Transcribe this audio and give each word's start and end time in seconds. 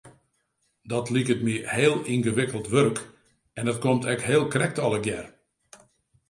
Dat 0.91 1.07
liket 1.15 1.41
my 1.45 1.57
heel 1.75 1.97
yngewikkeld 2.13 2.67
wurk 2.73 2.99
en 3.57 3.65
dat 3.67 3.79
komt 3.83 4.03
ek 4.13 4.21
heel 4.29 4.45
krekt 4.53 4.77
allegear. 4.85 5.25